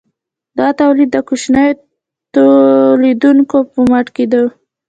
[0.57, 1.79] دا تولید د کوچنیو
[2.35, 4.41] تولیدونکو په مټ کیده.